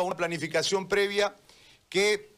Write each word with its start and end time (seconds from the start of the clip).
a 0.00 0.04
una 0.04 0.16
planificación 0.16 0.88
previa 0.88 1.34
que 1.88 2.36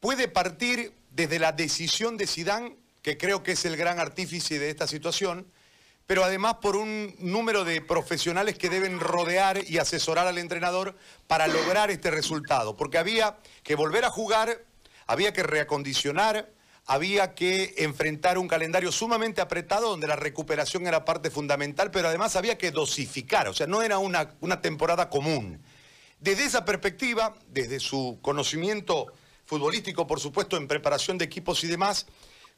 puede 0.00 0.28
partir 0.28 0.92
desde 1.10 1.38
la 1.38 1.52
decisión 1.52 2.16
de 2.16 2.26
Sidán, 2.26 2.76
que 3.02 3.16
creo 3.16 3.42
que 3.42 3.52
es 3.52 3.64
el 3.64 3.76
gran 3.76 3.98
artífice 3.98 4.58
de 4.58 4.70
esta 4.70 4.86
situación, 4.86 5.50
pero 6.06 6.24
además 6.24 6.54
por 6.62 6.76
un 6.76 7.14
número 7.18 7.64
de 7.64 7.82
profesionales 7.82 8.56
que 8.56 8.70
deben 8.70 8.98
rodear 8.98 9.62
y 9.68 9.78
asesorar 9.78 10.26
al 10.26 10.38
entrenador 10.38 10.96
para 11.26 11.46
lograr 11.46 11.90
este 11.90 12.10
resultado, 12.10 12.76
porque 12.76 12.98
había 12.98 13.36
que 13.62 13.74
volver 13.74 14.04
a 14.04 14.10
jugar, 14.10 14.64
había 15.06 15.32
que 15.32 15.42
reacondicionar, 15.42 16.50
había 16.86 17.34
que 17.34 17.74
enfrentar 17.76 18.38
un 18.38 18.48
calendario 18.48 18.90
sumamente 18.90 19.42
apretado 19.42 19.90
donde 19.90 20.06
la 20.06 20.16
recuperación 20.16 20.86
era 20.86 21.04
parte 21.04 21.30
fundamental, 21.30 21.90
pero 21.90 22.08
además 22.08 22.36
había 22.36 22.56
que 22.56 22.70
dosificar, 22.70 23.46
o 23.48 23.52
sea, 23.52 23.66
no 23.66 23.82
era 23.82 23.98
una, 23.98 24.34
una 24.40 24.62
temporada 24.62 25.10
común. 25.10 25.60
Desde 26.20 26.44
esa 26.44 26.64
perspectiva, 26.64 27.34
desde 27.48 27.80
su 27.80 28.18
conocimiento 28.22 29.06
futbolístico, 29.44 30.06
por 30.06 30.20
supuesto, 30.20 30.56
en 30.56 30.68
preparación 30.68 31.18
de 31.18 31.24
equipos 31.24 31.62
y 31.64 31.68
demás, 31.68 32.06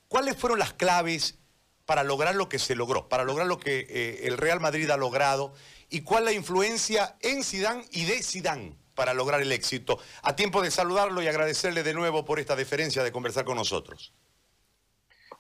¿cuáles 0.09 0.37
fueron 0.37 0.59
las 0.59 0.73
claves 0.73 1.39
para 1.85 2.05
lograr 2.05 2.37
lo 2.37 2.49
que 2.49 2.59
se 2.59 2.75
logró, 2.75 3.09
para 3.09 3.25
lograr 3.25 3.47
lo 3.47 3.59
que 3.59 3.87
eh, 3.89 4.27
el 4.29 4.39
Real 4.39 4.61
Madrid 4.61 4.89
ha 4.91 4.97
logrado 4.97 5.53
y 5.89 6.03
cuál 6.03 6.25
la 6.25 6.33
influencia 6.33 7.17
en 7.21 7.43
Sidán 7.43 7.85
y 7.91 8.05
de 8.05 8.23
Sidán 8.23 8.79
para 8.95 9.13
lograr 9.13 9.41
el 9.41 9.51
éxito. 9.51 9.99
A 10.23 10.37
tiempo 10.37 10.63
de 10.63 10.71
saludarlo 10.71 11.23
y 11.23 11.27
agradecerle 11.27 11.83
de 11.83 11.95
nuevo 11.95 12.25
por 12.25 12.39
esta 12.39 12.55
deferencia 12.55 13.03
de 13.03 13.11
conversar 13.11 13.45
con 13.45 13.57
nosotros. 13.57 14.13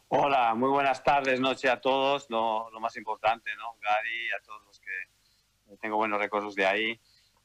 Hola, 0.09 0.55
muy 0.57 0.71
buenas 0.71 1.05
tardes, 1.05 1.39
noche 1.39 1.69
a 1.69 1.81
todos. 1.81 2.27
Lo, 2.31 2.69
más 2.81 2.97
importante, 2.97 3.55
¿no? 3.57 3.77
Gary, 3.81 4.33
a 4.33 4.43
todos 4.43 4.63
los 4.65 4.81
que 4.81 5.77
tengo 5.81 5.97
buenos 5.97 6.19
recuerdos 6.19 6.57
de 6.57 6.67
ahí. 6.67 7.01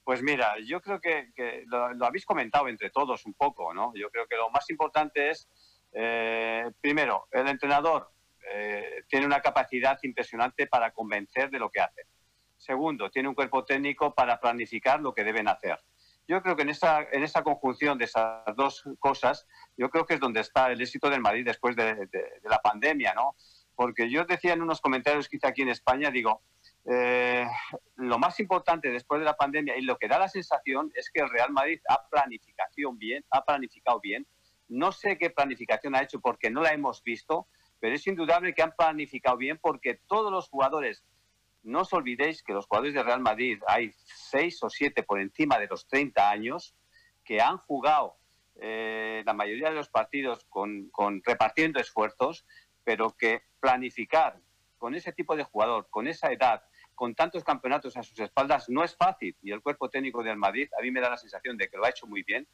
Pues 0.05 0.21
mira, 0.21 0.53
yo 0.63 0.81
creo 0.81 1.01
que, 1.01 1.63
lo, 1.65 2.05
habéis 2.05 2.27
comentado 2.27 2.67
entre 2.67 2.91
todos 2.91 3.25
un 3.25 3.33
poco, 3.33 3.73
¿no? 3.73 3.91
Yo 3.95 4.11
creo 4.11 4.27
que 4.27 4.35
lo 4.35 4.51
más 4.51 4.69
importante 4.69 5.31
es, 5.31 5.49
eh, 5.91 6.69
primero, 6.79 7.27
el 7.31 7.47
entrenador 7.47 8.11
eh, 8.53 9.03
tiene 9.07 9.25
una 9.25 9.41
capacidad 9.41 9.97
impresionante 10.03 10.67
para 10.67 10.91
convencer 10.91 11.49
de 11.49 11.57
lo 11.57 11.71
que 11.71 11.81
hace. 11.81 12.03
Segundo, 12.55 13.09
tiene 13.09 13.29
un 13.29 13.33
cuerpo 13.33 13.65
técnico 13.65 14.13
para 14.13 14.39
planificar 14.39 15.01
lo 15.01 15.11
que 15.15 15.23
deben 15.23 15.47
hacer. 15.47 15.79
Yo 16.27 16.39
creo 16.43 16.55
que 16.55 16.61
en 16.61 16.69
esa, 16.69 17.01
en 17.11 17.23
esa 17.23 17.41
conjunción 17.41 17.97
de 17.97 18.05
esas 18.05 18.43
dos 18.55 18.83
cosas, 18.99 19.47
yo 19.75 19.89
creo 19.89 20.05
que 20.05 20.13
es 20.13 20.19
donde 20.19 20.41
está 20.41 20.71
el 20.71 20.81
éxito 20.81 21.09
del 21.09 21.21
Madrid 21.21 21.45
después 21.45 21.75
de, 21.75 22.07
la 22.43 22.59
pandemia, 22.59 23.15
¿no? 23.15 23.35
Porque 23.75 24.07
yo 24.11 24.23
decía 24.25 24.53
en 24.53 24.61
unos 24.61 24.81
comentarios 24.81 25.27
que 25.27 25.37
hice 25.37 25.47
aquí 25.47 25.63
en 25.63 25.69
España, 25.69 26.11
digo, 26.11 26.43
eh, 26.85 27.47
lo 27.95 28.19
más 28.19 28.39
importante 28.39 28.89
después 28.89 29.19
de 29.19 29.25
la 29.25 29.35
pandemia 29.35 29.77
y 29.77 29.81
lo 29.81 29.97
que 29.97 30.07
da 30.07 30.19
la 30.19 30.27
sensación 30.27 30.91
es 30.95 31.09
que 31.09 31.21
el 31.21 31.29
Real 31.29 31.51
Madrid 31.51 31.79
ha 31.89 32.07
planificación 32.07 32.97
bien, 32.97 33.25
ha 33.31 33.43
planificado 33.43 33.99
bien. 33.99 34.27
No 34.67 34.91
sé 34.91 35.17
qué 35.17 35.29
planificación 35.29 35.95
ha 35.95 36.03
hecho 36.03 36.19
porque 36.19 36.49
no 36.49 36.61
la 36.61 36.73
hemos 36.73 37.03
visto, 37.03 37.47
pero 37.79 37.95
es 37.95 38.05
indudable 38.07 38.53
que 38.53 38.61
han 38.61 38.73
planificado 38.75 39.37
bien 39.37 39.59
porque 39.61 39.99
todos 40.07 40.31
los 40.31 40.47
jugadores, 40.49 41.03
no 41.63 41.81
os 41.81 41.93
olvidéis 41.93 42.43
que 42.43 42.53
los 42.53 42.67
jugadores 42.67 42.93
de 42.93 43.03
Real 43.03 43.21
Madrid 43.21 43.59
hay 43.67 43.91
seis 44.05 44.61
o 44.63 44.69
siete 44.69 45.03
por 45.03 45.19
encima 45.19 45.57
de 45.59 45.67
los 45.67 45.87
30 45.87 46.29
años 46.29 46.75
que 47.23 47.41
han 47.41 47.57
jugado 47.57 48.17
eh, 48.57 49.23
la 49.25 49.33
mayoría 49.33 49.69
de 49.69 49.75
los 49.75 49.89
partidos 49.89 50.45
con, 50.49 50.91
repartiendo 51.25 51.79
esfuerzos, 51.79 52.45
pero 52.83 53.11
que 53.17 53.41
planificar 53.59 54.39
con 54.77 54.95
ese 54.95 55.11
tipo 55.11 55.35
de 55.35 55.43
jugador, 55.43 55.87
con 55.89 56.07
esa 56.07 56.31
edad, 56.31 56.63
con 56.95 57.13
tantos 57.13 57.43
campeonatos 57.43 57.95
a 57.97 58.03
sus 58.03 58.17
espaldas, 58.19 58.69
no 58.69 58.83
es 58.83 58.95
fácil. 58.95 59.35
Y 59.43 59.51
el 59.51 59.61
cuerpo 59.61 59.89
técnico 59.89 60.23
del 60.23 60.37
Madrid 60.37 60.69
a 60.77 60.81
mí 60.81 60.91
me 60.91 61.01
da 61.01 61.09
la 61.09 61.17
sensación 61.17 61.57
de 61.57 61.67
que 61.67 61.77
lo 61.77 61.85
ha 61.85 61.89
hecho 61.89 62.07
muy 62.07 62.23
bien, 62.23 62.47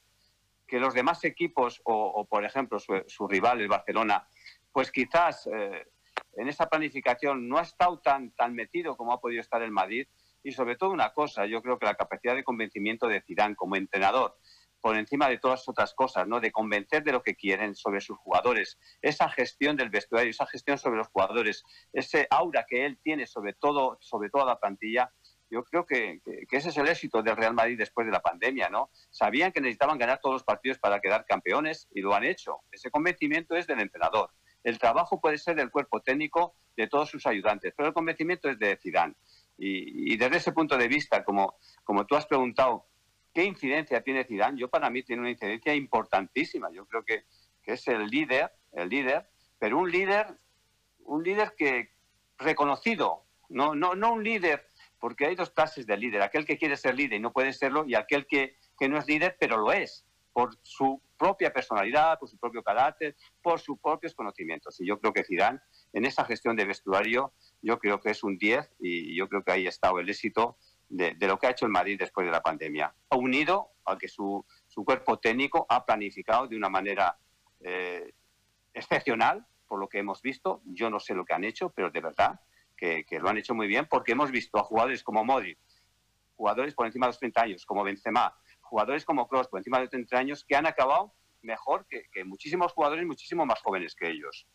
que 0.68 0.80
los 0.80 0.94
demás 0.94 1.24
equipos, 1.24 1.82
o, 1.84 2.26
por 2.26 2.44
ejemplo 2.44 2.80
su, 2.80 3.04
su, 3.08 3.28
rival, 3.28 3.62
el 3.62 3.68
Barcelona, 3.68 4.28
pues 4.72 4.92
quizás 4.92 5.48
eh, 5.54 5.86
en 6.38 6.48
esa 6.48 6.68
planificación 6.70 7.48
no 7.48 7.58
ha 7.58 7.62
estado 7.62 8.00
tan, 8.00 8.32
tan 8.32 8.54
metido 8.54 8.96
como 8.96 9.14
ha 9.14 9.20
podido 9.20 9.42
estar 9.42 9.62
el 9.62 9.72
Madrid. 9.72 10.08
Y 10.44 10.54
sobre 10.54 10.76
todo 10.76 10.90
una 10.90 11.14
cosa, 11.14 11.46
yo 11.46 11.62
creo 11.62 11.78
que 11.78 11.86
la 11.86 11.96
capacidad 11.96 12.36
de 12.36 12.44
convencimiento 12.44 13.08
de 13.08 13.22
Zidane 13.22 13.56
como 13.56 13.76
entrenador, 13.76 14.38
por 14.82 14.98
encima 14.98 15.30
de 15.30 15.38
todas 15.38 15.68
otras 15.70 15.94
cosas, 15.94 16.28
¿no? 16.28 16.40
De 16.40 16.52
convencer 16.52 17.04
de 17.04 17.12
lo 17.12 17.22
que 17.24 17.36
quieren 17.36 17.76
sobre 17.76 18.02
sus 18.02 18.18
jugadores, 18.18 18.78
esa 19.02 19.30
gestión 19.30 19.78
del 19.78 19.90
vestuario, 19.90 20.32
esa 20.32 20.48
gestión 20.48 20.78
sobre 20.78 20.98
los 20.98 21.08
jugadores, 21.08 21.64
ese 21.94 22.28
aura 22.30 22.66
que 22.68 22.86
él 22.86 23.00
tiene 23.02 23.28
sobre 23.28 23.54
todo, 23.54 23.98
sobre 24.02 24.30
toda 24.30 24.46
la 24.46 24.60
plantilla, 24.60 25.12
yo 25.52 25.66
creo 25.66 25.86
que, 25.86 26.22
ese 26.50 26.70
es 26.70 26.78
el 26.78 26.88
éxito 26.88 27.22
del 27.22 27.36
Real 27.36 27.54
Madrid 27.54 27.78
después 27.78 28.08
de 28.08 28.14
la 28.14 28.22
pandemia, 28.22 28.70
¿no? 28.70 28.90
Sabían 29.10 29.52
que 29.52 29.60
necesitaban 29.60 29.98
ganar 29.98 30.20
todos 30.22 30.36
los 30.36 30.44
partidos 30.44 30.80
para 30.80 31.02
quedar 31.02 31.26
campeones 31.26 31.90
y 31.94 32.00
lo 32.00 32.16
han 32.16 32.24
hecho. 32.24 32.62
Ese 32.72 32.90
convencimiento 32.90 33.56
es 33.56 33.68
del 33.68 33.82
entrenador. 33.82 34.32
El 34.64 34.80
trabajo 34.80 35.20
puede 35.20 35.38
ser 35.38 35.58
del 35.58 35.70
cuerpo 35.70 36.02
técnico 36.02 36.56
de 36.78 36.88
todos 36.88 37.10
sus 37.10 37.26
ayudantes, 37.28 37.74
pero 37.76 37.90
el 37.90 37.94
convencimiento 37.94 38.50
es 38.50 38.58
de 38.60 38.78
Zidane. 38.78 39.16
Y, 39.58 40.18
desde 40.18 40.38
ese 40.38 40.54
punto 40.54 40.78
de 40.78 40.88
vista, 40.88 41.24
como, 41.24 41.56
como 41.84 42.06
tú 42.08 42.16
has 42.16 42.26
preguntado, 42.26 42.88
¿qué 43.34 43.44
incidencia 43.46 44.02
tiene 44.02 44.24
Zidane? 44.24 44.60
Yo 44.60 44.70
para 44.70 44.90
mí 44.90 45.04
tiene 45.04 45.22
una 45.22 45.32
incidencia 45.32 45.74
importantísima. 45.74 46.70
Yo 46.72 46.86
creo 46.86 47.04
que, 47.04 47.26
que 47.64 47.74
es 47.74 47.88
el 47.88 48.08
líder, 48.08 48.52
el 48.74 48.90
líder, 48.90 49.28
pero 49.60 49.78
un 49.78 49.92
líder, 49.92 50.28
un 51.06 51.24
líder 51.24 51.54
que 51.58 51.92
reconocido, 52.38 53.26
no, 53.50 53.76
no, 53.76 53.96
no 53.96 54.14
un 54.14 54.24
líder, 54.24 54.68
porque 55.00 55.28
hay 55.28 55.36
dos 55.36 55.52
clases 55.52 55.86
de 55.86 55.98
líder, 55.98 56.22
aquel 56.22 56.46
que 56.46 56.58
quiere 56.58 56.78
ser 56.78 56.96
líder 56.96 57.20
y 57.20 57.22
no 57.22 57.34
puede 57.34 57.54
serlo, 57.54 57.86
y 57.86 57.96
aquel 57.96 58.26
que, 58.28 58.56
que 58.78 58.90
no 58.90 58.98
es 58.98 59.08
líder, 59.08 59.38
pero 59.40 59.58
lo 59.58 59.72
es 59.72 60.06
por 60.34 60.58
su 60.64 61.02
propia 61.18 61.52
personalidad, 61.52 62.18
por 62.18 62.30
su 62.30 62.38
propio 62.38 62.64
carácter, 62.64 63.16
por 63.42 63.60
sus 63.60 63.78
propios 63.80 64.16
conocimientos. 64.16 64.80
Y 64.80 64.88
yo 64.88 65.00
creo 65.00 65.14
que 65.14 65.24
Zidane, 65.24 65.60
en 65.94 66.06
esa 66.06 66.26
gestión 66.26 66.56
de 66.56 66.66
vestuario, 66.66 67.34
yo 67.62 67.78
creo 67.80 68.00
que 68.00 68.12
es 68.12 68.24
un 68.24 68.38
10 68.38 68.72
y 68.80 69.16
yo 69.16 69.28
creo 69.28 69.44
que 69.44 69.52
ahí 69.52 69.66
ha 69.66 69.70
estado 69.70 70.00
el 70.00 70.10
éxito 70.10 70.58
de, 70.92 71.16
lo 71.28 71.40
que 71.40 71.48
ha 71.48 71.52
hecho 71.52 71.66
el 71.66 71.72
Madrid 71.72 71.98
después 71.98 72.26
de 72.26 72.32
la 72.32 72.42
pandemia. 72.42 72.94
Ha 73.10 73.16
unido 73.16 73.70
a 73.86 73.98
que 73.98 74.08
su, 74.08 74.46
cuerpo 74.86 75.20
técnico 75.20 75.66
ha 75.70 75.86
planificado 75.86 76.48
de 76.48 76.58
una 76.58 76.70
manera 76.70 77.18
eh, 77.62 78.14
excepcional, 78.74 79.46
por 79.68 79.80
lo 79.80 79.88
que 79.88 80.00
hemos 80.00 80.22
visto. 80.22 80.62
Yo 80.66 80.90
no 80.90 81.00
sé 81.00 81.14
lo 81.14 81.26
que 81.26 81.34
han 81.34 81.44
hecho, 81.44 81.70
pero 81.70 81.90
de 81.90 82.02
verdad 82.02 82.40
que, 82.76 83.06
que 83.06 83.20
lo 83.20 83.30
han 83.30 83.38
hecho 83.38 83.56
muy 83.56 83.68
bien 83.68 83.88
porque 83.90 84.12
hemos 84.12 84.32
visto 84.32 84.60
a 84.60 84.64
jugadores 84.64 85.04
como 85.04 85.24
Modric, 85.24 85.58
jugadores 86.36 86.74
por 86.74 86.86
encima 86.86 87.06
de 87.06 87.10
los 87.12 87.20
30 87.20 87.42
años, 87.42 87.66
como 87.66 87.84
Benzema, 87.84 88.36
jugadores 88.62 89.06
como 89.06 89.28
Cross, 89.28 89.48
por 89.48 89.60
encima 89.60 89.80
de 89.80 89.88
30 89.88 90.18
años, 90.18 90.46
que 90.46 90.56
han 90.56 90.66
acabado 90.66 91.14
mejor 91.42 91.86
que, 91.88 92.24
muchísimos 92.24 92.74
jugadores 92.74 93.06
muchísimo 93.06 93.46
más 93.46 93.62
jóvenes 93.62 93.96
que 93.96 94.10
ellos. 94.10 94.48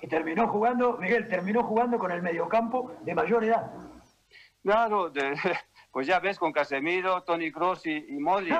Y 0.00 0.06
terminó 0.06 0.48
jugando, 0.48 0.96
Miguel, 0.96 1.28
terminó 1.28 1.62
jugando 1.64 1.98
con 1.98 2.10
el 2.10 2.22
mediocampo 2.22 2.92
de 3.02 3.14
mayor 3.14 3.44
edad. 3.44 3.70
Claro, 4.64 5.12
pues 5.92 6.06
ya 6.06 6.20
ves, 6.20 6.38
con 6.38 6.50
Casemiro, 6.50 7.22
Tony 7.22 7.52
Cross 7.52 7.86
y, 7.86 8.06
y 8.08 8.18
Modric. 8.18 8.54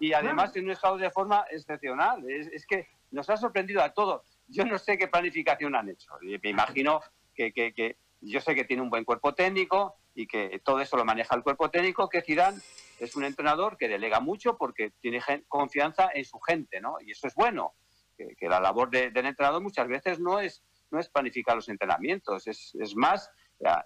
y 0.00 0.14
además 0.14 0.56
en 0.56 0.64
un 0.64 0.70
estado 0.70 0.96
de 0.96 1.10
forma 1.10 1.44
excepcional. 1.50 2.24
Es, 2.28 2.66
que 2.66 2.88
nos 3.10 3.28
ha 3.28 3.36
sorprendido 3.36 3.82
a 3.82 3.90
todos. 3.92 4.22
Yo 4.48 4.64
no 4.64 4.78
sé 4.78 4.96
qué 4.96 5.06
planificación 5.06 5.76
han 5.76 5.90
hecho. 5.90 6.12
Me 6.22 6.48
imagino 6.48 7.02
que, 7.34 7.52
que 7.52 7.96
yo 8.22 8.40
sé 8.40 8.54
que 8.54 8.64
tiene 8.64 8.82
un 8.82 8.88
buen 8.88 9.04
cuerpo 9.04 9.34
técnico 9.34 9.96
y 10.14 10.26
que 10.26 10.60
todo 10.64 10.80
eso 10.80 10.96
lo 10.96 11.04
maneja 11.04 11.34
el 11.36 11.42
cuerpo 11.42 11.70
técnico, 11.70 12.08
que 12.08 12.22
Zidane 12.22 12.58
es 12.98 13.14
un 13.14 13.24
entrenador 13.24 13.76
que 13.76 13.88
delega 13.88 14.20
mucho 14.20 14.56
porque 14.56 14.92
tiene 15.00 15.20
confianza 15.46 16.10
en 16.14 16.24
su 16.24 16.38
gente, 16.40 16.80
¿no? 16.80 16.96
Y 17.04 17.12
eso 17.12 17.26
es 17.26 17.34
bueno, 17.34 17.74
que, 18.16 18.48
la 18.48 18.60
labor 18.60 18.90
del 18.90 19.26
entrenador 19.26 19.62
muchas 19.62 19.88
veces 19.88 20.20
no 20.20 20.40
es, 20.40 20.62
no 20.90 20.98
es 20.98 21.08
planificar 21.10 21.54
los 21.54 21.68
entrenamientos, 21.68 22.46
es, 22.46 22.74
es 22.74 22.96
más, 22.96 23.30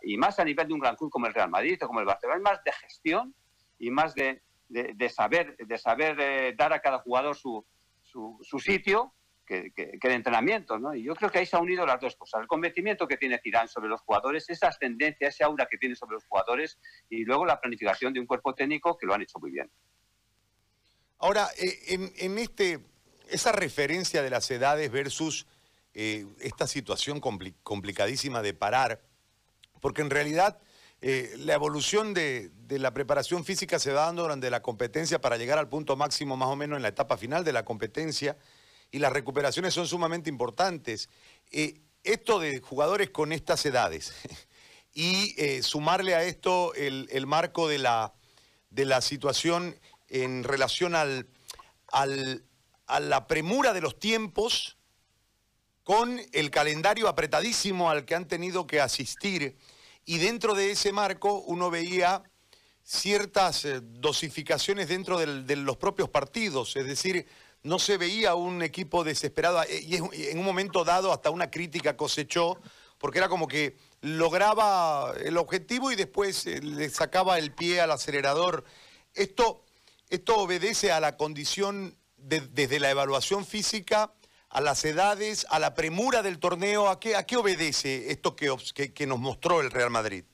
y 0.02 0.16
más 0.16 0.38
a 0.38 0.44
nivel 0.44 0.68
de 0.68 0.74
un 0.74 0.80
gran 0.80 0.96
club 0.96 1.10
como 1.10 1.26
el 1.26 1.34
Real 1.34 1.50
Madrid 1.50 1.78
o 1.82 1.86
como 1.86 2.00
el 2.00 2.06
Barcelona, 2.06 2.38
es 2.38 2.42
más 2.42 2.64
de 2.64 2.72
gestión 2.72 3.34
y 3.78 3.90
más 3.90 4.14
de, 4.14 4.42
de, 4.68 5.08
saber, 5.08 5.56
de 5.56 5.78
saber 5.78 6.16
eh, 6.20 6.54
dar 6.56 6.72
a 6.72 6.80
cada 6.80 6.98
jugador 6.98 7.36
su, 7.36 7.64
su, 8.02 8.38
su 8.42 8.58
sitio 8.58 9.12
que, 9.46 9.72
que, 9.72 9.98
de 10.00 10.14
entrenamiento, 10.14 10.78
¿no? 10.78 10.94
Y 10.94 11.02
yo 11.02 11.14
creo 11.14 11.30
que 11.30 11.38
ahí 11.38 11.46
se 11.46 11.56
han 11.56 11.62
unido 11.62 11.84
las 11.84 12.00
dos 12.00 12.16
cosas. 12.16 12.40
El 12.40 12.46
convencimiento 12.46 13.06
que 13.06 13.16
tiene 13.16 13.38
Tirán 13.38 13.68
sobre 13.68 13.88
los 13.88 14.00
jugadores, 14.00 14.48
esa 14.48 14.68
ascendencia, 14.68 15.28
ese 15.28 15.44
aura 15.44 15.66
que 15.70 15.76
tiene 15.76 15.96
sobre 15.96 16.14
los 16.14 16.24
jugadores 16.24 16.78
y 17.10 17.24
luego 17.24 17.44
la 17.44 17.60
planificación 17.60 18.12
de 18.14 18.20
un 18.20 18.26
cuerpo 18.26 18.54
técnico 18.54 18.96
que 18.96 19.06
lo 19.06 19.14
han 19.14 19.22
hecho 19.22 19.38
muy 19.38 19.50
bien. 19.50 19.70
Ahora, 21.18 21.48
eh, 21.58 22.10
en, 22.16 22.38
este, 22.38 22.80
esa 23.28 23.52
referencia 23.52 24.22
de 24.22 24.30
las 24.30 24.50
edades 24.50 24.90
versus 24.90 25.46
eh, 25.92 26.26
esta 26.40 26.66
situación 26.66 27.20
complicadísima 27.20 28.42
de 28.42 28.54
parar, 28.54 29.00
porque 29.80 30.02
en 30.02 30.10
realidad 30.10 30.58
eh, 31.06 31.34
la 31.36 31.52
evolución 31.54 32.14
de, 32.14 32.50
la 32.70 32.94
preparación 32.94 33.44
física 33.44 33.78
se 33.78 33.92
va 33.92 34.06
dando 34.06 34.22
durante 34.22 34.50
la 34.50 34.62
competencia 34.62 35.20
para 35.20 35.36
llegar 35.36 35.58
al 35.58 35.68
punto 35.68 35.96
máximo 35.96 36.36
más 36.36 36.48
o 36.48 36.56
menos 36.56 36.76
en 36.76 36.82
la 36.82 36.88
etapa 36.88 37.18
final 37.18 37.44
de 37.44 37.52
la 37.52 37.64
competencia 37.64 38.38
y 38.90 39.00
las 39.00 39.12
recuperaciones 39.12 39.74
son 39.74 39.86
sumamente 39.86 40.30
importantes. 40.30 41.10
Eh, 41.50 41.80
esto 42.04 42.38
de 42.38 42.60
jugadores 42.60 43.10
con 43.10 43.32
estas 43.32 43.66
edades 43.66 44.14
y 44.94 45.34
eh, 45.36 45.62
sumarle 45.62 46.14
a 46.14 46.24
esto 46.24 46.72
el, 46.74 47.26
marco 47.26 47.68
de 47.68 47.78
la, 47.78 48.12
situación 49.02 49.78
en 50.08 50.42
relación 50.42 50.94
al, 50.94 51.28
a 51.90 53.00
la 53.00 53.26
premura 53.26 53.72
de 53.72 53.80
los 53.82 53.98
tiempos 53.98 54.78
con 55.84 56.20
el 56.32 56.50
calendario 56.50 57.08
apretadísimo 57.08 57.90
al 57.90 58.04
que 58.04 58.14
han 58.14 58.26
tenido 58.26 58.66
que 58.66 58.80
asistir. 58.80 59.56
Y 60.06 60.18
dentro 60.18 60.54
de 60.54 60.72
ese 60.72 60.92
marco 60.92 61.40
uno 61.46 61.70
veía 61.70 62.22
ciertas 62.82 63.64
eh, 63.64 63.80
dosificaciones 63.82 64.88
dentro 64.88 65.18
de 65.18 65.56
los 65.56 65.76
propios 65.76 66.08
partidos, 66.08 66.76
es 66.76 66.86
decir, 66.86 67.26
no 67.62 67.78
se 67.78 67.96
veía 67.96 68.34
un 68.34 68.62
equipo 68.62 69.04
desesperado 69.04 69.62
eh, 69.62 69.80
y 69.80 69.96
en 69.96 70.38
un 70.38 70.44
momento 70.44 70.84
dado 70.84 71.12
hasta 71.12 71.30
una 71.30 71.50
crítica 71.50 71.96
cosechó, 71.96 72.58
porque 72.98 73.18
era 73.18 73.28
como 73.28 73.48
que 73.48 73.76
lograba 74.02 75.14
el 75.24 75.38
objetivo 75.38 75.90
y 75.90 75.96
después 75.96 76.46
eh, 76.46 76.60
le 76.60 76.90
sacaba 76.90 77.38
el 77.38 77.52
pie 77.52 77.80
al 77.80 77.90
acelerador. 77.90 78.64
Esto, 79.14 79.62
esto 80.10 80.36
obedece 80.36 80.92
a 80.92 81.00
la 81.00 81.16
condición 81.16 81.96
desde 82.16 82.80
la 82.80 82.90
evaluación 82.90 83.44
física, 83.44 84.12
a 84.54 84.60
las 84.60 84.84
edades, 84.84 85.46
a 85.50 85.58
la 85.58 85.74
premura 85.74 86.22
del 86.22 86.38
torneo. 86.38 86.88
¿A 86.88 87.00
qué, 87.00 87.16
a 87.16 87.26
qué 87.26 87.36
obedece 87.36 88.10
esto 88.10 88.36
que, 88.36 88.94
que, 88.94 89.06
nos 89.06 89.18
mostró 89.18 89.60
el 89.60 89.70
Real 89.70 89.90
Madrid? 89.90 90.24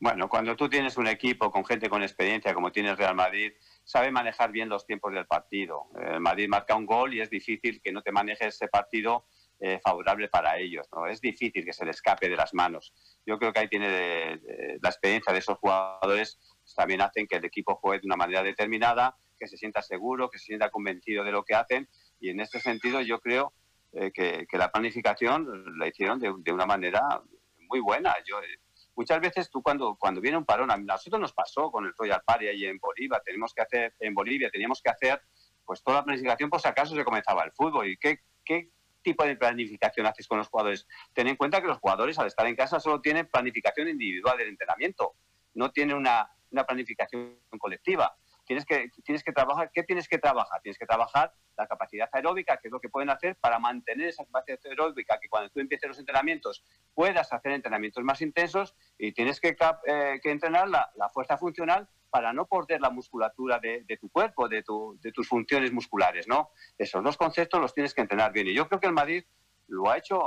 Bueno, 0.00 0.28
cuando 0.28 0.54
tú 0.54 0.68
tienes 0.68 0.98
un 0.98 1.06
equipo 1.06 1.50
con 1.50 1.64
gente 1.64 1.88
con 1.88 2.02
experiencia 2.02 2.52
como 2.52 2.70
tiene 2.70 2.90
el 2.90 2.98
Real 2.98 3.14
Madrid, 3.14 3.52
sabe 3.84 4.10
manejar 4.10 4.52
bien 4.52 4.68
los 4.68 4.86
tiempos 4.86 5.14
del 5.14 5.26
partido. 5.26 5.86
El 5.98 6.20
Madrid 6.20 6.46
marca 6.46 6.76
un 6.76 6.84
gol 6.84 7.14
y 7.14 7.22
es 7.22 7.30
difícil 7.30 7.80
que 7.80 7.90
no 7.90 8.02
te 8.02 8.12
maneje 8.12 8.48
ese 8.48 8.68
partido 8.68 9.24
eh, 9.60 9.80
favorable 9.82 10.28
para 10.28 10.58
ellos. 10.58 10.86
¿no? 10.92 11.06
Es 11.06 11.22
difícil 11.22 11.64
que 11.64 11.72
se 11.72 11.86
le 11.86 11.92
escape 11.92 12.28
de 12.28 12.36
las 12.36 12.52
manos. 12.52 12.92
Yo 13.24 13.38
creo 13.38 13.50
que 13.54 13.60
ahí 13.60 13.68
tiene 13.68 14.38
la 14.82 14.90
experiencia 14.90 15.32
de 15.32 15.38
esos 15.38 15.56
jugadores, 15.56 16.38
también 16.76 17.00
hacen 17.00 17.26
que 17.26 17.36
el 17.36 17.44
equipo 17.46 17.76
juegue 17.76 18.00
de 18.00 18.06
una 18.06 18.16
manera 18.16 18.42
determinada, 18.42 19.16
que 19.38 19.48
se 19.48 19.56
sienta 19.56 19.80
seguro, 19.80 20.28
que 20.28 20.38
se 20.38 20.46
sienta 20.46 20.70
convencido 20.70 21.24
de 21.24 21.32
lo 21.32 21.44
que 21.44 21.54
hacen. 21.54 21.88
Y 22.20 22.30
en 22.30 22.40
este 22.40 22.60
sentido 22.60 23.00
yo 23.00 23.20
creo 23.20 23.52
eh, 23.92 24.10
que, 24.12 24.46
la 24.58 24.70
planificación 24.70 25.78
la 25.78 25.88
hicieron 25.88 26.18
de, 26.18 26.52
una 26.52 26.66
manera 26.66 27.22
muy 27.68 27.80
buena. 27.80 28.14
Yo, 28.26 28.40
eh, 28.40 28.58
muchas 28.96 29.20
veces 29.20 29.50
tú 29.50 29.62
cuando, 29.62 29.96
cuando 29.96 30.20
viene 30.20 30.36
un 30.36 30.44
parón, 30.44 30.70
a 30.70 30.76
nosotros 30.76 31.20
nos 31.20 31.32
pasó 31.32 31.70
con 31.70 31.84
el 31.84 31.94
Royal 31.96 32.22
Party 32.24 32.48
ahí 32.48 32.64
en 32.64 32.78
Bolivia, 32.78 33.20
tenemos 33.24 33.54
que 33.54 33.62
hacer, 33.62 33.94
en 34.00 34.14
Bolivia 34.14 34.50
teníamos 34.50 34.80
que 34.82 34.90
hacer 34.90 35.20
pues 35.64 35.82
toda 35.82 35.98
la 35.98 36.04
planificación 36.04 36.50
por 36.50 36.60
si 36.60 36.68
acaso 36.68 36.94
se 36.94 37.04
comenzaba 37.04 37.44
el 37.44 37.52
fútbol. 37.52 37.88
¿Y 37.88 37.96
qué, 37.96 38.20
qué 38.44 38.70
tipo 39.02 39.24
de 39.24 39.36
planificación 39.36 40.06
haces 40.06 40.26
con 40.26 40.38
los 40.38 40.48
jugadores? 40.48 40.86
Ten 41.12 41.28
en 41.28 41.36
cuenta 41.36 41.60
que 41.60 41.68
los 41.68 41.78
jugadores 41.78 42.18
al 42.18 42.26
estar 42.26 42.46
en 42.46 42.56
casa 42.56 42.80
solo 42.80 43.00
tienen 43.00 43.28
planificación 43.28 43.88
individual 43.88 44.36
del 44.36 44.48
entrenamiento, 44.48 45.14
no 45.54 45.70
tienen 45.70 45.96
una, 45.96 46.28
una 46.50 46.64
planificación 46.64 47.38
colectiva 47.58 48.16
tienes 48.44 48.64
que, 48.64 48.90
tienes 49.04 49.22
que 49.22 49.32
trabajar, 49.32 49.70
¿qué 49.72 49.82
tienes 49.82 50.08
que 50.08 50.18
trabajar? 50.18 50.60
Tienes 50.62 50.78
que 50.78 50.86
trabajar 50.86 51.32
la 51.56 51.66
capacidad 51.66 52.08
aeróbica, 52.12 52.58
que 52.58 52.68
es 52.68 52.72
lo 52.72 52.80
que 52.80 52.88
pueden 52.88 53.10
hacer 53.10 53.36
para 53.36 53.58
mantener 53.58 54.08
esa 54.08 54.24
capacidad 54.24 54.58
aeróbica, 54.64 55.18
que 55.20 55.28
cuando 55.28 55.50
tú 55.50 55.60
empieces 55.60 55.88
los 55.88 55.98
entrenamientos 55.98 56.64
puedas 56.94 57.32
hacer 57.32 57.52
entrenamientos 57.52 58.04
más 58.04 58.20
intensos 58.20 58.74
y 58.98 59.12
tienes 59.12 59.40
que, 59.40 59.56
eh, 59.86 60.20
que 60.22 60.30
entrenar 60.30 60.68
la, 60.68 60.90
la, 60.96 61.08
fuerza 61.08 61.36
funcional 61.36 61.88
para 62.10 62.32
no 62.32 62.46
perder 62.46 62.80
la 62.80 62.90
musculatura 62.90 63.58
de, 63.58 63.84
de 63.84 63.96
tu 63.96 64.08
cuerpo, 64.10 64.48
de, 64.48 64.62
tu, 64.62 64.98
de, 65.00 65.12
tus 65.12 65.28
funciones 65.28 65.72
musculares, 65.72 66.28
¿no? 66.28 66.50
Esos 66.78 67.02
dos 67.02 67.16
conceptos 67.16 67.60
los 67.60 67.74
tienes 67.74 67.94
que 67.94 68.02
entrenar 68.02 68.32
bien. 68.32 68.48
Y 68.48 68.54
yo 68.54 68.68
creo 68.68 68.80
que 68.80 68.86
el 68.86 68.92
Madrid 68.92 69.24
lo 69.68 69.90
ha 69.90 69.98
hecho 69.98 70.20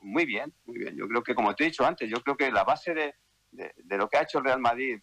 muy 0.00 0.24
bien, 0.24 0.54
muy 0.64 0.78
bien. 0.78 0.96
Yo 0.96 1.06
creo 1.08 1.22
que, 1.22 1.34
como 1.34 1.54
te 1.54 1.64
he 1.64 1.66
dicho 1.66 1.84
antes, 1.84 2.08
yo 2.08 2.22
creo 2.22 2.36
que 2.36 2.50
la 2.50 2.64
base 2.64 2.94
de, 2.94 3.14
de 3.50 3.96
lo 3.96 4.08
que 4.08 4.16
ha 4.16 4.22
hecho 4.22 4.38
el 4.38 4.44
Real 4.44 4.60
Madrid 4.60 5.00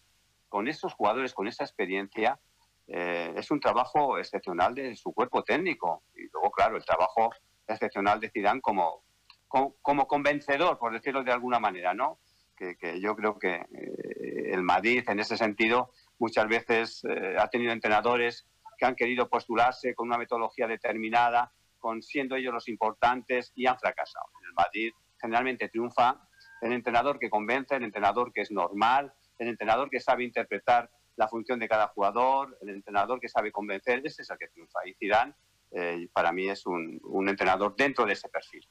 con 0.48 0.68
esos 0.68 0.94
jugadores, 0.94 1.34
con 1.34 1.48
esa 1.48 1.64
experiencia, 1.64 2.40
eh, 2.88 3.32
es 3.36 3.50
un 3.50 3.60
trabajo 3.60 4.18
excepcional 4.18 4.74
de 4.74 4.94
su 4.96 5.12
cuerpo 5.12 5.42
técnico. 5.42 6.04
Y 6.14 6.28
luego, 6.32 6.50
claro, 6.50 6.76
el 6.76 6.84
trabajo 6.84 7.30
excepcional 7.66 8.20
de 8.20 8.30
Zidane 8.30 8.60
como, 8.60 9.02
como, 9.48 10.06
convencedor, 10.06 10.78
por 10.78 10.92
decirlo 10.92 11.24
de 11.24 11.32
alguna 11.32 11.58
manera, 11.58 11.94
¿no? 11.94 12.18
Que, 12.56 13.00
yo 13.00 13.14
creo 13.14 13.38
que 13.38 13.54
eh, 13.54 14.50
el 14.52 14.62
Madrid, 14.62 15.04
en 15.08 15.20
ese 15.20 15.36
sentido, 15.36 15.90
muchas 16.18 16.48
veces 16.48 17.04
eh, 17.04 17.36
ha 17.38 17.48
tenido 17.48 17.72
entrenadores 17.72 18.46
que 18.78 18.86
han 18.86 18.94
querido 18.94 19.28
postularse 19.28 19.94
con 19.94 20.08
una 20.08 20.18
metodología 20.18 20.66
determinada, 20.66 21.52
con 21.78 22.02
siendo 22.02 22.36
ellos 22.36 22.54
los 22.54 22.68
importantes 22.68 23.52
y 23.54 23.66
han 23.66 23.78
fracasado. 23.78 24.26
El 24.42 24.54
Madrid 24.54 24.92
generalmente 25.20 25.68
triunfa 25.68 26.26
el 26.62 26.72
entrenador 26.72 27.18
que 27.18 27.30
convence, 27.30 27.76
el 27.76 27.84
entrenador 27.84 28.32
que 28.32 28.40
es 28.40 28.50
normal, 28.50 29.12
el 29.38 29.48
entrenador 29.48 29.90
que 29.90 30.00
sabe 30.00 30.24
interpretar 30.24 30.90
la 31.16 31.28
función 31.28 31.58
de 31.58 31.68
cada 31.68 31.88
jugador, 31.88 32.56
el 32.60 32.68
entrenador 32.68 33.18
que 33.18 33.28
sabe 33.28 33.50
convencer, 33.50 34.02
ese 34.04 34.22
es 34.22 34.30
el 34.30 34.38
que 34.38 34.48
triunfa. 34.48 34.80
Y 34.86 34.94
Zidane, 34.94 35.34
eh, 35.72 36.08
para 36.12 36.30
mí, 36.30 36.48
es 36.48 36.66
un, 36.66 37.00
entrenador 37.26 37.74
dentro 37.74 38.04
de 38.04 38.12
ese 38.12 38.28
perfil. 38.28 38.66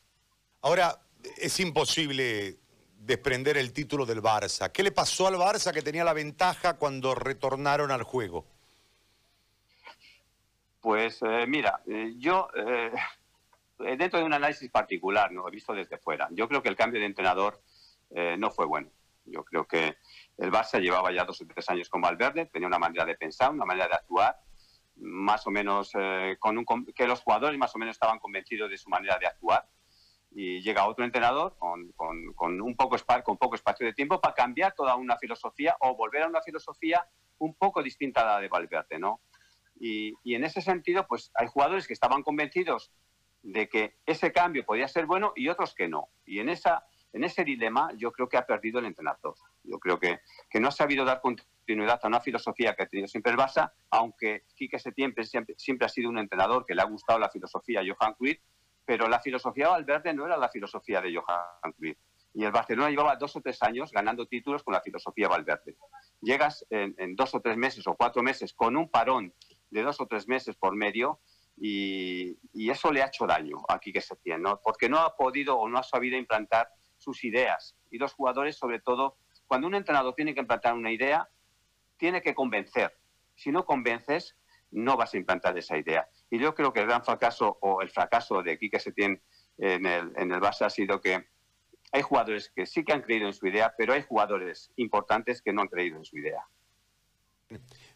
Ahora, 0.62 1.00
es 1.38 1.60
imposible 1.60 2.58
desprender 3.00 3.58
el 3.58 3.74
título 3.74 4.06
del 4.06 4.22
Barça. 4.22 4.72
¿Qué 4.72 4.84
le 4.84 4.92
pasó 4.92 5.28
al 5.28 5.36
Barça 5.36 5.74
que 5.74 5.82
tenía 5.82 6.04
la 6.04 6.14
ventaja 6.14 6.78
cuando 6.78 7.16
retornaron 7.16 7.92
al 7.92 8.04
juego? 8.04 8.46
Pues 10.82 11.20
eh, 11.24 11.46
mira, 11.48 11.82
eh, 11.88 12.14
yo 12.18 12.48
dentro 13.80 14.20
de 14.20 14.26
un 14.26 14.34
análisis 14.34 14.70
particular, 14.70 15.32
no 15.32 15.48
he 15.48 15.52
visto 15.52 15.74
desde 15.74 15.98
fuera. 15.98 16.28
Yo 16.32 16.48
creo 16.48 16.62
que 16.62 16.70
el 16.70 16.76
cambio 16.76 17.00
de 17.00 17.08
entrenador 17.08 17.60
no 18.38 18.50
fue 18.50 18.66
bueno. 18.66 18.90
Yo 19.26 19.44
creo 19.44 19.68
que 19.68 19.98
el 20.38 20.52
Barça 20.52 20.80
llevaba 20.80 21.12
ya 21.12 21.26
dos 21.26 21.42
o 21.42 21.48
tres 21.48 21.70
años 21.70 21.90
con 21.90 22.02
Valverde, 22.02 22.46
tenía 22.46 22.68
una 22.68 22.80
manera 22.80 23.06
de 23.06 23.16
pensar, 23.16 23.52
una 23.52 23.66
manera 23.66 23.88
de 23.88 23.96
actuar, 23.96 24.38
más 24.98 25.46
o 25.48 25.52
menos 25.52 25.92
eh, 25.96 26.38
con 26.40 26.58
un, 26.58 26.66
que 26.96 27.08
los 27.08 27.22
jugadores 27.22 27.58
más 27.58 27.76
o 27.76 27.80
menos 27.80 27.96
estaban 27.96 28.20
convencidos 28.20 28.70
de 28.70 28.78
su 28.78 28.90
manera 28.90 29.18
de 29.20 29.28
actuar. 29.28 29.68
Y 30.32 30.62
llega 30.62 30.88
otro 30.88 31.06
entrenador 31.06 31.56
con, 31.58 31.92
con, 31.94 32.62
un 32.62 32.76
poco 32.76 32.98
con 33.24 33.38
poco 33.38 33.56
espacio 33.56 33.86
de 33.86 33.94
tiempo 33.94 34.20
para 34.20 34.34
cambiar 34.34 34.74
toda 34.74 34.96
una 34.96 35.18
filosofía 35.18 35.78
o 35.80 35.96
volver 35.96 36.24
a 36.24 36.28
una 36.28 36.42
filosofía 36.42 37.08
un 37.38 37.56
poco 37.56 37.82
distinta 37.82 38.22
a 38.22 38.26
la 38.26 38.40
de 38.42 38.50
Valverde, 38.50 39.00
¿no? 39.00 39.22
Y, 39.80 40.14
y 40.24 40.36
en 40.36 40.44
ese 40.44 40.62
sentido, 40.62 41.06
pues 41.08 41.32
hay 41.36 41.48
jugadores 41.48 41.88
que 41.88 41.94
estaban 41.94 42.22
convencidos 42.22 42.92
de 43.44 43.70
que 43.70 43.96
ese 44.06 44.32
cambio 44.32 44.66
podía 44.66 44.88
ser 44.88 45.06
bueno 45.06 45.32
y 45.36 45.48
otros 45.48 45.74
que 45.74 45.88
no. 45.88 46.10
Y 46.26 46.40
en 46.40 46.50
esa 46.50 46.86
en 47.16 47.24
ese 47.24 47.46
dilema 47.46 47.92
yo 47.96 48.12
creo 48.12 48.28
que 48.28 48.36
ha 48.36 48.46
perdido 48.46 48.80
el 48.80 48.86
entrenador. 48.86 49.36
Yo 49.64 49.80
creo 49.80 49.98
que, 49.98 50.20
que 50.50 50.60
no 50.60 50.68
ha 50.68 50.72
sabido 50.72 51.06
dar 51.06 51.22
continuidad 51.22 51.98
a 52.04 52.08
una 52.08 52.20
filosofía 52.20 52.76
que 52.76 52.84
ha 52.84 52.88
tenido 52.88 53.08
siempre 53.08 53.32
el 53.32 53.38
Barça, 53.38 53.72
aunque 53.90 54.44
Quique 54.54 54.78
Setién 54.78 55.16
siempre, 55.24 55.56
siempre 55.58 55.86
ha 55.86 55.90
sido 55.90 56.10
un 56.10 56.20
entrenador 56.20 56.66
que 56.66 56.76
le 56.76 56.82
ha 56.82 56.86
gustado 56.86 57.18
la 57.18 57.30
filosofía 57.30 57.80
a 57.80 57.84
Johan 57.84 58.16
Cruyff, 58.16 58.40
pero 58.84 59.08
la 59.08 59.22
filosofía 59.22 59.66
de 59.66 59.72
Valverde 59.72 60.14
no 60.14 60.26
era 60.26 60.36
la 60.36 60.50
filosofía 60.50 61.00
de 61.00 61.16
Johan 61.16 61.72
Cruyff. 61.78 61.98
Y 62.34 62.44
el 62.44 62.52
Barcelona 62.52 62.90
llevaba 62.90 63.16
dos 63.16 63.34
o 63.38 63.42
tres 63.42 63.64
años 63.64 63.94
ganando 63.94 64.28
títulos 64.28 64.62
con 64.62 64.74
la 64.74 64.82
filosofía 64.82 65.30
Valverde. 65.30 65.78
Llegas 66.20 66.66
en, 66.70 67.16
dos 67.16 67.34
o 67.34 67.40
tres 67.40 67.56
meses 67.56 67.88
o 67.88 67.96
cuatro 67.96 68.24
meses 68.24 68.54
con 68.54 68.76
un 68.76 68.90
parón 68.90 69.34
de 69.70 69.84
dos 69.84 70.02
o 70.02 70.06
tres 70.06 70.28
meses 70.28 70.58
por 70.58 70.76
medio 70.76 71.22
y, 71.56 72.38
eso 72.70 72.92
le 72.92 73.02
ha 73.02 73.08
hecho 73.08 73.26
daño 73.26 73.64
a 73.70 73.80
Quique 73.80 74.02
Setién, 74.02 74.42
¿no? 74.42 74.60
porque 74.62 74.90
no 74.90 75.00
ha 75.00 75.16
podido 75.16 75.58
o 75.58 75.70
no 75.70 75.78
ha 75.78 75.84
sabido 75.84 76.18
implantar 76.18 76.70
sus 77.06 77.24
ideas. 77.24 77.76
Y 77.92 77.98
los 77.98 78.14
jugadores, 78.14 78.58
sobre 78.58 78.80
todo, 78.80 79.18
cuando 79.48 79.68
un 79.68 79.76
entrenador 79.76 80.16
tiene 80.16 80.34
que 80.34 80.42
implantar 80.42 80.74
una 80.74 80.92
idea, 80.92 81.30
tiene 81.98 82.22
que 82.22 82.34
convencer. 82.34 82.98
Si 83.36 83.52
no 83.52 83.66
convences, 83.66 84.36
no 84.72 84.98
vas 84.98 85.14
a 85.14 85.18
implantar 85.18 85.58
esa 85.58 85.78
idea. 85.78 86.10
Y 86.30 86.40
yo 86.40 86.54
creo 86.56 86.74
que 86.74 86.82
el 86.82 86.88
gran 86.88 87.06
fracaso 87.06 87.58
o 87.62 87.82
el 87.82 87.90
fracaso 87.90 88.42
de 88.42 88.58
Quique 88.58 88.80
Setién 88.80 89.22
en 89.58 89.86
el, 89.86 90.12
en 90.18 90.32
el 90.32 90.42
Barça 90.42 90.66
ha 90.66 90.70
sido 90.70 91.00
que 91.00 91.28
hay 91.92 92.02
jugadores 92.02 92.52
que 92.54 92.66
sí 92.66 92.84
que 92.84 92.92
han 92.92 93.04
creído 93.04 93.28
en 93.28 93.34
su 93.34 93.48
idea, 93.48 93.74
pero 93.78 93.94
hay 93.94 94.02
jugadores 94.02 94.72
importantes 94.76 95.42
que 95.42 95.54
no 95.54 95.62
han 95.62 95.68
creído 95.68 95.98
en 95.98 96.06
su 96.06 96.18
idea. 96.18 96.44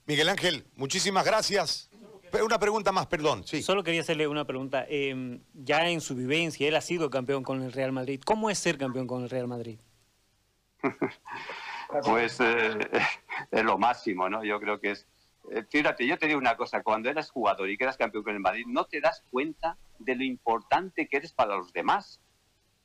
Miguel 0.05 0.29
Ángel, 0.29 0.65
muchísimas 0.75 1.25
gracias. 1.25 1.89
Una 2.43 2.59
pregunta 2.59 2.91
más, 2.91 3.07
perdón. 3.07 3.43
Sí. 3.45 3.61
Solo 3.61 3.83
quería 3.83 4.01
hacerle 4.01 4.27
una 4.27 4.45
pregunta. 4.45 4.85
Em, 4.87 5.41
ya 5.53 5.89
en 5.89 6.01
su 6.01 6.15
vivencia, 6.15 6.67
él 6.67 6.75
ha 6.75 6.81
sido 6.81 7.09
campeón 7.09 7.43
con 7.43 7.61
el 7.63 7.71
Real 7.71 7.91
Madrid. 7.91 8.21
¿Cómo 8.23 8.49
es 8.49 8.59
ser 8.59 8.77
campeón 8.77 9.07
con 9.07 9.23
el 9.23 9.29
Real 9.29 9.47
Madrid? 9.47 9.79
pues 12.05 12.39
eh, 12.39 12.77
es 13.51 13.63
lo 13.63 13.77
máximo, 13.77 14.29
¿no? 14.29 14.43
Yo 14.43 14.59
creo 14.59 14.79
que 14.79 14.91
es... 14.91 15.07
Eh, 15.51 15.63
fíjate, 15.69 16.05
yo 16.05 16.17
te 16.17 16.27
digo 16.27 16.39
una 16.39 16.55
cosa, 16.55 16.83
cuando 16.83 17.09
eres 17.09 17.31
jugador 17.31 17.69
y 17.69 17.77
quedas 17.77 17.97
campeón 17.97 18.23
con 18.23 18.33
el 18.33 18.39
Madrid, 18.39 18.65
no 18.67 18.85
te 18.85 19.01
das 19.01 19.23
cuenta 19.31 19.77
de 19.97 20.15
lo 20.15 20.23
importante 20.23 21.07
que 21.07 21.17
eres 21.17 21.33
para 21.33 21.55
los 21.55 21.73
demás. 21.73 22.21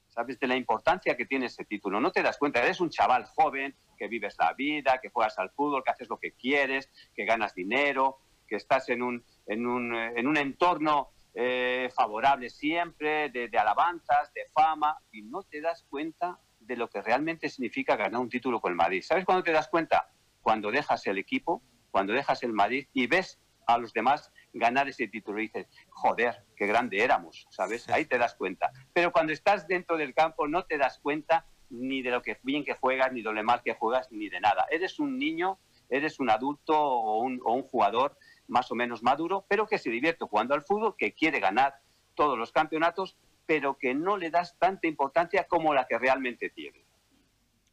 ¿Sabes? 0.08 0.38
De 0.38 0.46
la 0.46 0.56
importancia 0.56 1.16
que 1.16 1.26
tiene 1.26 1.46
ese 1.46 1.64
título. 1.64 2.00
No 2.00 2.12
te 2.12 2.22
das 2.22 2.38
cuenta, 2.38 2.60
eres 2.60 2.80
un 2.80 2.88
chaval 2.88 3.24
joven, 3.34 3.74
que 3.98 4.06
vives 4.06 4.36
la 4.38 4.52
vida, 4.52 5.00
que 5.02 5.10
juegas 5.10 5.36
al 5.38 5.50
fútbol, 5.50 5.82
que 5.84 5.90
haces 5.90 6.08
lo 6.08 6.18
que 6.18 6.32
quieres, 6.32 6.88
que 7.16 7.24
ganas 7.24 7.52
dinero, 7.52 8.18
que 8.46 8.56
estás 8.56 8.88
en 8.88 9.02
un, 9.02 9.24
en 9.46 9.66
un, 9.66 9.94
eh, 9.94 10.12
en 10.16 10.26
un 10.26 10.36
entorno 10.36 11.10
eh, 11.34 11.90
favorable 11.94 12.50
siempre, 12.50 13.30
de, 13.30 13.50
alabanzas, 13.58 14.32
de 14.34 14.46
fama, 14.52 14.96
y 15.12 15.22
no 15.22 15.42
te 15.42 15.60
das 15.60 15.84
cuenta 15.88 16.38
de 16.60 16.76
lo 16.76 16.88
que 16.88 17.02
realmente 17.02 17.48
significa 17.48 17.96
ganar 17.96 18.20
un 18.20 18.28
título 18.28 18.60
con 18.60 18.72
el 18.72 18.76
Madrid. 18.76 19.02
¿Sabes 19.02 19.24
cuándo 19.24 19.42
te 19.42 19.52
das 19.52 19.68
cuenta? 19.68 20.08
Cuando 20.40 20.70
dejas 20.70 21.06
el 21.06 21.18
equipo 21.18 21.62
cuando 21.94 22.12
dejas 22.12 22.42
el 22.42 22.52
Madrid 22.52 22.88
y 22.92 23.06
ves 23.06 23.38
a 23.68 23.78
los 23.78 23.92
demás 23.92 24.32
ganar 24.52 24.88
ese 24.88 25.06
título 25.06 25.38
y 25.38 25.42
dices, 25.42 25.68
joder, 25.90 26.44
qué 26.56 26.66
grande 26.66 27.00
éramos, 27.00 27.46
¿sabes? 27.50 27.88
Ahí 27.88 28.04
te 28.04 28.18
das 28.18 28.34
cuenta. 28.34 28.72
Pero 28.92 29.12
cuando 29.12 29.32
estás 29.32 29.68
dentro 29.68 29.96
del 29.96 30.12
campo 30.12 30.48
no 30.48 30.64
te 30.64 30.76
das 30.76 30.98
cuenta 30.98 31.46
ni 31.70 32.02
de 32.02 32.10
lo 32.10 32.20
que 32.20 32.36
bien 32.42 32.64
que 32.64 32.74
juegas, 32.74 33.12
ni 33.12 33.22
de 33.22 33.32
lo 33.32 33.44
mal 33.44 33.62
que 33.62 33.74
juegas, 33.74 34.10
ni 34.10 34.28
de 34.28 34.40
nada. 34.40 34.66
Eres 34.72 34.98
un 34.98 35.20
niño, 35.20 35.60
eres 35.88 36.18
un 36.18 36.30
adulto 36.30 36.76
o 36.76 37.20
un, 37.20 37.40
o 37.44 37.52
un 37.52 37.62
jugador 37.62 38.18
más 38.48 38.70
o 38.70 38.74
menos 38.74 39.02
maduro, 39.02 39.44
pero 39.48 39.66
que 39.66 39.78
se 39.78 39.90
divierte 39.90 40.24
jugando 40.24 40.54
al 40.54 40.62
fútbol, 40.64 40.94
que 40.96 41.12
quiere 41.14 41.40
ganar 41.40 41.74
todos 42.14 42.38
los 42.38 42.52
campeonatos, 42.52 43.16
pero 43.46 43.76
que 43.78 43.94
no 43.94 44.16
le 44.16 44.30
das 44.30 44.56
tanta 44.58 44.86
importancia 44.86 45.46
como 45.48 45.74
la 45.74 45.86
que 45.86 45.98
realmente 45.98 46.50
tiene. 46.50 46.84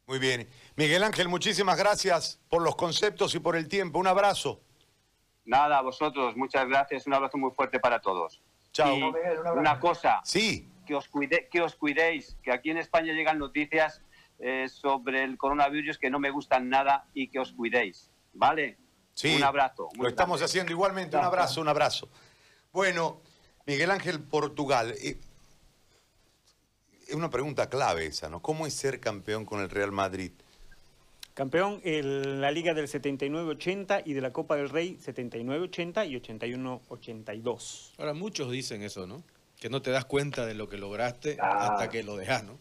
Muy 0.08 0.20
bien. 0.20 0.48
Miguel 0.76 1.04
Ángel, 1.04 1.30
muchísimas 1.30 1.78
gracias 1.78 2.40
por 2.50 2.62
los 2.62 2.76
conceptos 2.76 3.34
y 3.36 3.40
por 3.40 3.56
el 3.56 3.68
tiempo. 3.68 4.00
Un 4.00 4.08
abrazo. 4.08 4.62
Nada, 5.46 5.78
a 5.78 5.82
vosotros, 5.82 6.36
muchas 6.36 6.68
gracias. 6.68 7.08
Un 7.08 7.14
abrazo 7.14 7.38
muy 7.38 7.52
fuerte 7.52 7.80
para 7.80 8.00
todos. 8.02 8.42
Chao. 8.74 8.96
Y 8.98 9.04
una 9.58 9.80
cosa, 9.80 10.22
Sí, 10.24 10.68
que 10.86 10.96
os, 10.96 11.10
cuide- 11.10 11.48
que 11.50 11.62
os 11.62 11.76
cuidéis, 11.76 12.38
que 12.44 12.52
aquí 12.52 12.72
en 12.72 12.78
España 12.78 13.14
llegan 13.14 13.38
noticias 13.38 14.02
eh, 14.40 14.68
sobre 14.70 15.24
el 15.24 15.38
coronavirus 15.38 15.98
que 15.98 16.10
no 16.10 16.20
me 16.20 16.32
gustan 16.32 16.68
nada 16.70 17.06
y 17.14 17.28
que 17.30 17.40
os 17.40 17.52
cuidéis, 17.54 18.12
¿vale? 18.34 18.78
Sí. 19.14 19.36
Un 19.36 19.44
abrazo. 19.44 19.90
muy 19.96 20.04
Lo 20.04 20.10
estamos 20.10 20.40
grande. 20.40 20.46
haciendo 20.52 20.72
igualmente. 20.72 21.18
Un 21.18 21.24
abrazo, 21.24 21.62
un 21.62 21.68
abrazo. 21.68 22.10
Bueno, 22.72 23.22
Miguel 23.66 23.92
Ángel, 23.92 24.20
Portugal. 24.22 24.94
eh, 25.02 25.18
Es 27.08 27.16
una 27.16 27.30
pregunta 27.30 27.70
clave 27.70 28.06
esa, 28.06 28.30
¿no? 28.30 28.42
¿Cómo 28.42 28.66
es 28.66 28.74
ser 28.74 29.00
campeón 29.00 29.46
con 29.46 29.60
el 29.62 29.70
Real 29.70 29.92
Madrid? 29.92 30.32
Campeón 31.34 31.80
en 31.84 32.42
la 32.42 32.52
Liga 32.52 32.74
del 32.74 32.88
79-80 32.88 34.04
y 34.06 34.14
de 34.14 34.22
la 34.22 34.32
Copa 34.34 34.56
del 34.56 34.70
Rey 34.70 34.98
79-80 34.98 36.08
y 36.10 36.16
81-82. 36.18 37.92
Ahora, 37.98 38.14
muchos 38.14 38.52
dicen 38.52 38.82
eso, 38.84 39.08
¿no? 39.08 39.24
Que 39.60 39.70
no 39.70 39.82
te 39.82 39.92
das 39.92 40.06
cuenta 40.06 40.46
de 40.46 40.54
lo 40.56 40.68
que 40.70 40.78
lograste 40.78 41.38
Ah. 41.40 41.68
hasta 41.74 41.90
que 41.90 42.04
lo 42.04 42.16
dejas, 42.18 42.44
¿no? 42.44 42.58